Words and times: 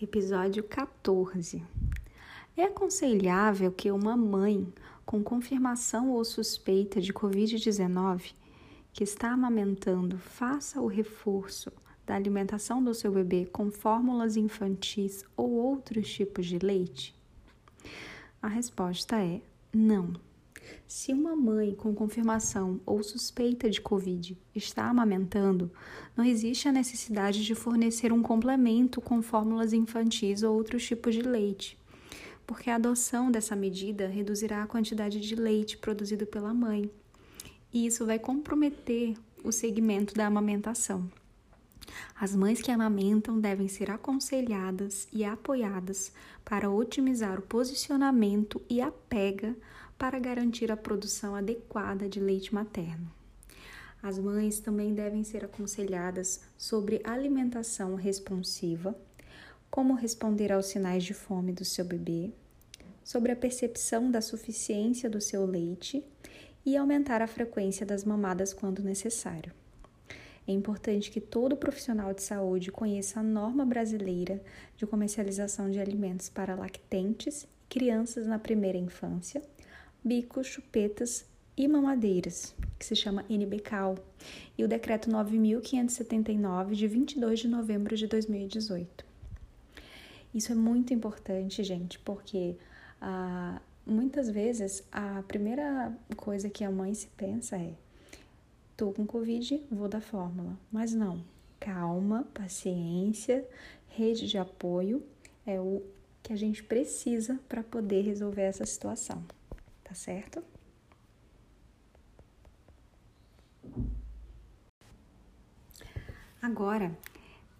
Episódio 0.00 0.62
14. 0.62 1.60
É 2.56 2.62
aconselhável 2.62 3.72
que 3.72 3.90
uma 3.90 4.16
mãe 4.16 4.72
com 5.04 5.24
confirmação 5.24 6.10
ou 6.12 6.24
suspeita 6.24 7.00
de 7.00 7.12
Covid-19 7.12 8.32
que 8.92 9.02
está 9.02 9.32
amamentando 9.32 10.16
faça 10.16 10.80
o 10.80 10.86
reforço 10.86 11.72
da 12.06 12.14
alimentação 12.14 12.80
do 12.80 12.94
seu 12.94 13.10
bebê 13.10 13.46
com 13.46 13.72
fórmulas 13.72 14.36
infantis 14.36 15.24
ou 15.36 15.50
outros 15.50 16.08
tipos 16.08 16.46
de 16.46 16.60
leite? 16.60 17.12
A 18.40 18.46
resposta 18.46 19.20
é 19.20 19.40
não. 19.74 20.12
Se 20.86 21.12
uma 21.12 21.36
mãe 21.36 21.74
com 21.74 21.94
confirmação 21.94 22.80
ou 22.86 23.02
suspeita 23.02 23.68
de 23.68 23.80
Covid 23.80 24.36
está 24.54 24.88
amamentando, 24.88 25.70
não 26.16 26.24
existe 26.24 26.68
a 26.68 26.72
necessidade 26.72 27.44
de 27.44 27.54
fornecer 27.54 28.12
um 28.12 28.22
complemento 28.22 29.00
com 29.00 29.20
fórmulas 29.22 29.72
infantis 29.72 30.42
ou 30.42 30.56
outros 30.56 30.86
tipos 30.86 31.14
de 31.14 31.22
leite, 31.22 31.78
porque 32.46 32.70
a 32.70 32.76
adoção 32.76 33.30
dessa 33.30 33.54
medida 33.54 34.08
reduzirá 34.08 34.62
a 34.62 34.66
quantidade 34.66 35.20
de 35.20 35.34
leite 35.34 35.76
produzido 35.76 36.26
pela 36.26 36.54
mãe, 36.54 36.90
e 37.72 37.86
isso 37.86 38.06
vai 38.06 38.18
comprometer 38.18 39.14
o 39.44 39.52
segmento 39.52 40.14
da 40.14 40.26
amamentação. 40.26 41.08
As 42.20 42.34
mães 42.34 42.60
que 42.60 42.70
amamentam 42.70 43.40
devem 43.40 43.68
ser 43.68 43.90
aconselhadas 43.90 45.06
e 45.12 45.24
apoiadas 45.24 46.12
para 46.44 46.70
otimizar 46.70 47.38
o 47.38 47.42
posicionamento 47.42 48.60
e 48.68 48.80
a 48.80 48.90
pega 48.90 49.56
para 49.98 50.18
garantir 50.18 50.70
a 50.70 50.76
produção 50.76 51.34
adequada 51.34 52.08
de 52.08 52.20
leite 52.20 52.54
materno. 52.54 53.10
As 54.02 54.18
mães 54.18 54.60
também 54.60 54.94
devem 54.94 55.24
ser 55.24 55.44
aconselhadas 55.44 56.40
sobre 56.56 57.00
alimentação 57.04 57.96
responsiva, 57.96 58.96
como 59.70 59.94
responder 59.94 60.52
aos 60.52 60.66
sinais 60.66 61.02
de 61.02 61.12
fome 61.12 61.52
do 61.52 61.64
seu 61.64 61.84
bebê, 61.84 62.30
sobre 63.02 63.32
a 63.32 63.36
percepção 63.36 64.10
da 64.10 64.20
suficiência 64.20 65.10
do 65.10 65.20
seu 65.20 65.44
leite 65.44 66.04
e 66.64 66.76
aumentar 66.76 67.22
a 67.22 67.26
frequência 67.26 67.84
das 67.84 68.04
mamadas 68.04 68.52
quando 68.52 68.82
necessário. 68.82 69.52
É 70.48 70.52
importante 70.52 71.10
que 71.10 71.20
todo 71.20 71.58
profissional 71.58 72.14
de 72.14 72.22
saúde 72.22 72.72
conheça 72.72 73.20
a 73.20 73.22
norma 73.22 73.66
brasileira 73.66 74.42
de 74.78 74.86
comercialização 74.86 75.70
de 75.70 75.78
alimentos 75.78 76.30
para 76.30 76.54
lactentes 76.54 77.42
e 77.42 77.48
crianças 77.68 78.26
na 78.26 78.38
primeira 78.38 78.78
infância 78.78 79.42
bicos, 80.02 80.46
chupetas 80.46 81.26
e 81.54 81.68
mamadeiras, 81.68 82.54
que 82.78 82.86
se 82.86 82.96
chama 82.96 83.26
NBCAL, 83.28 83.96
e 84.56 84.64
o 84.64 84.68
decreto 84.68 85.10
9579 85.10 86.74
de 86.74 86.88
22 86.88 87.40
de 87.40 87.48
novembro 87.48 87.94
de 87.94 88.06
2018. 88.06 89.04
Isso 90.32 90.52
é 90.52 90.54
muito 90.54 90.94
importante, 90.94 91.62
gente, 91.62 91.98
porque 91.98 92.56
ah, 93.02 93.60
muitas 93.84 94.30
vezes 94.30 94.82
a 94.90 95.22
primeira 95.28 95.92
coisa 96.16 96.48
que 96.48 96.64
a 96.64 96.70
mãe 96.70 96.94
se 96.94 97.08
pensa 97.08 97.56
é: 97.56 97.74
tô 98.78 98.92
com 98.92 99.06
Covid, 99.06 99.62
vou 99.70 99.88
dar 99.88 100.00
fórmula. 100.00 100.58
Mas 100.72 100.94
não, 100.94 101.22
calma, 101.60 102.26
paciência, 102.32 103.46
rede 103.88 104.26
de 104.26 104.38
apoio 104.38 105.04
é 105.44 105.60
o 105.60 105.82
que 106.22 106.32
a 106.32 106.36
gente 106.36 106.62
precisa 106.62 107.38
para 107.46 107.62
poder 107.62 108.00
resolver 108.00 108.42
essa 108.42 108.64
situação 108.64 109.22
tá 109.88 109.94
certo? 109.94 110.44
Agora, 116.42 116.96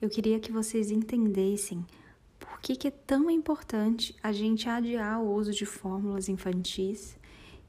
eu 0.00 0.10
queria 0.10 0.38
que 0.38 0.52
vocês 0.52 0.90
entendessem 0.90 1.84
por 2.38 2.60
que, 2.60 2.76
que 2.76 2.88
é 2.88 2.90
tão 2.90 3.30
importante 3.30 4.14
a 4.22 4.30
gente 4.30 4.68
adiar 4.68 5.22
o 5.22 5.32
uso 5.32 5.52
de 5.52 5.64
fórmulas 5.64 6.28
infantis 6.28 7.17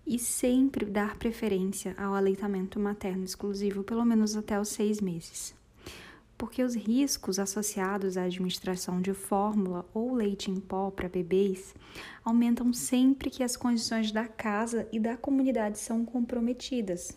e 0.10 0.20
sempre 0.20 0.86
dar 0.86 1.18
preferência 1.18 1.96
ao 1.98 2.14
aleitamento 2.14 2.80
materno 2.80 3.24
exclusivo, 3.24 3.84
pelo 3.84 4.04
menos 4.04 4.36
até 4.36 4.60
os 4.60 4.68
seis 4.68 5.00
meses 5.00 5.58
porque 6.40 6.64
os 6.64 6.74
riscos 6.74 7.38
associados 7.38 8.16
à 8.16 8.24
administração 8.24 9.02
de 9.02 9.14
fórmula 9.14 9.86
ou 9.94 10.16
leite 10.16 10.50
em 10.50 10.58
pó 10.58 10.90
para 10.90 11.10
bebês 11.10 11.76
aumentam 12.24 12.72
sempre 12.72 13.30
que 13.30 13.44
as 13.44 13.58
condições 13.58 14.10
da 14.10 14.26
casa 14.26 14.88
e 14.90 15.02
da 15.02 15.18
comunidade 15.18 15.78
são 15.78 16.06
comprometidas. 16.06 17.12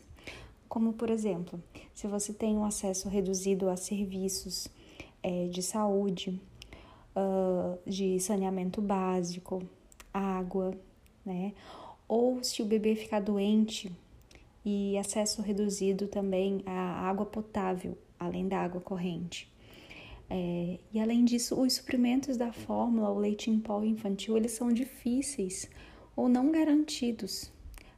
Como, 0.69 0.93
por 0.95 1.09
exemplo, 1.09 1.63
se 1.95 2.09
você 2.09 2.33
tem 2.33 2.57
um 2.59 2.65
acesso 2.65 3.09
reduzido 3.09 3.69
a 3.69 3.77
serviços 3.77 4.67
é, 5.23 5.47
de 5.47 5.63
saúde, 5.63 6.43
uh, 7.15 7.79
de 7.89 8.19
saneamento 8.19 8.83
básico, 8.83 9.63
água, 10.13 10.77
né? 11.25 11.55
Ou 12.15 12.45
se 12.45 12.61
o 12.61 12.67
bebê 12.67 12.95
ficar 12.95 13.21
doente 13.21 13.91
e 14.63 14.99
acesso 14.99 15.41
reduzido 15.41 16.07
também 16.07 16.63
à 16.67 17.09
água 17.09 17.25
potável 17.25 17.97
além 18.19 18.47
da 18.47 18.59
água 18.59 18.83
corrente. 18.83 19.51
É, 20.29 20.79
e 20.93 21.01
além 21.01 21.25
disso, 21.25 21.59
os 21.59 21.73
suprimentos 21.73 22.37
da 22.37 22.53
fórmula, 22.53 23.09
o 23.09 23.19
leite 23.19 23.51
em 23.51 23.59
pó 23.59 23.83
infantil, 23.83 24.37
eles 24.37 24.53
são 24.53 24.71
difíceis 24.71 25.71
ou 26.15 26.29
não 26.29 26.53
garantidos, 26.53 27.51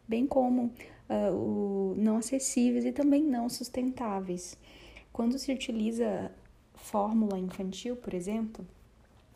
bem 0.06 0.28
como 0.28 0.66
uh, 1.10 1.34
o 1.34 1.94
não 1.96 2.18
acessíveis 2.18 2.84
e 2.84 2.92
também 2.92 3.24
não 3.24 3.48
sustentáveis. 3.48 4.56
Quando 5.12 5.40
se 5.40 5.52
utiliza 5.52 6.30
fórmula 6.74 7.36
infantil, 7.36 7.96
por 7.96 8.14
exemplo, 8.14 8.64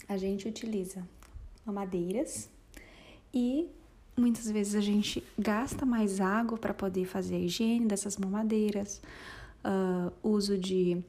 a 0.08 0.16
gente 0.16 0.46
utiliza 0.46 1.04
mamadeiras 1.64 2.48
e 3.34 3.68
muitas 4.18 4.50
vezes 4.50 4.74
a 4.74 4.80
gente 4.80 5.22
gasta 5.38 5.86
mais 5.86 6.20
água 6.20 6.58
para 6.58 6.74
poder 6.74 7.04
fazer 7.04 7.36
a 7.36 7.38
higiene 7.38 7.86
dessas 7.86 8.16
mamadeiras, 8.16 9.00
uh, 9.64 10.12
uso 10.22 10.56
de 10.58 11.02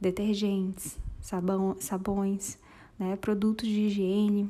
detergentes, 0.00 0.98
sabão, 1.20 1.76
sabões, 1.78 2.58
né, 2.98 3.16
produtos 3.16 3.68
de 3.68 3.80
higiene. 3.80 4.44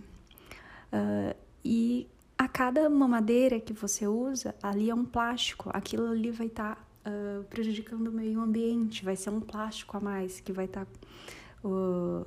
Uh, 0.93 1.35
e 1.65 2.07
a 2.39 2.49
cada 2.49 2.89
mamadeira 2.89 3.61
que 3.61 3.73
você 3.73 4.07
usa, 4.07 4.55
ali 4.63 4.89
é 4.89 4.95
um 4.95 5.05
plástico, 5.05 5.71
aquilo 5.73 6.11
ali 6.11 6.31
vai 6.31 6.47
estar 6.47 6.77
tá, 6.77 7.11
uh, 7.11 7.45
prejudicando 7.45 8.09
o 8.09 8.13
meio 8.13 8.41
ambiente, 8.41 9.05
vai 9.05 9.17
ser 9.17 9.31
um 9.31 9.41
plástico 9.41 9.97
a 9.97 10.01
mais 10.01 10.41
que 10.41 10.53
vai 10.53 10.65
estar 10.65 10.87
tá, 10.87 11.69
uh, 11.69 12.27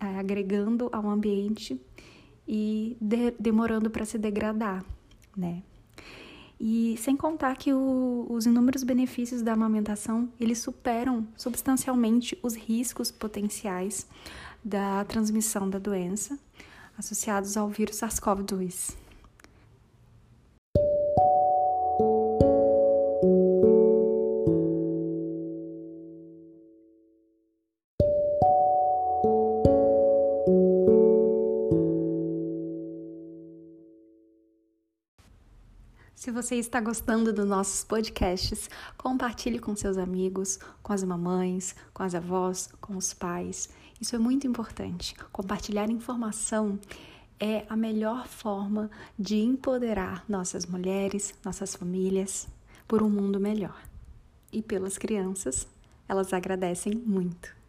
agregando 0.00 0.88
ao 0.92 1.08
ambiente 1.08 1.80
e 2.46 2.96
de, 3.00 3.30
demorando 3.38 3.88
para 3.88 4.04
se 4.04 4.18
degradar, 4.18 4.84
né? 5.36 5.62
E 6.60 6.96
sem 6.98 7.16
contar 7.16 7.56
que 7.56 7.72
o, 7.72 8.26
os 8.30 8.46
inúmeros 8.46 8.84
benefícios 8.84 9.42
da 9.42 9.52
amamentação, 9.52 10.28
eles 10.38 10.58
superam 10.58 11.26
substancialmente 11.36 12.38
os 12.42 12.54
riscos 12.54 13.10
potenciais 13.10 14.06
da 14.64 15.04
transmissão 15.04 15.68
da 15.68 15.78
doença 15.78 16.38
associados 16.96 17.56
ao 17.56 17.68
vírus 17.68 17.96
SARS-CoV-2. 17.96 18.94
Se 36.14 36.30
você 36.30 36.56
está 36.56 36.80
gostando 36.80 37.32
dos 37.32 37.46
nossos 37.46 37.84
podcasts, 37.84 38.70
compartilhe 38.96 39.58
com 39.58 39.74
seus 39.74 39.96
amigos, 39.96 40.58
com 40.82 40.92
as 40.92 41.02
mamães, 41.02 41.74
com 41.92 42.02
as 42.02 42.14
avós, 42.14 42.68
com 42.80 42.96
os 42.96 43.12
pais. 43.12 43.68
Isso 44.00 44.14
é 44.14 44.18
muito 44.18 44.46
importante. 44.46 45.16
Compartilhar 45.32 45.90
informação 45.90 46.78
é 47.40 47.66
a 47.68 47.76
melhor 47.76 48.28
forma 48.28 48.88
de 49.18 49.36
empoderar 49.36 50.24
nossas 50.28 50.64
mulheres, 50.64 51.34
nossas 51.44 51.74
famílias 51.74 52.46
por 52.86 53.02
um 53.02 53.10
mundo 53.10 53.40
melhor. 53.40 53.82
E 54.52 54.62
pelas 54.62 54.98
crianças, 54.98 55.66
elas 56.08 56.32
agradecem 56.32 56.94
muito. 56.94 57.61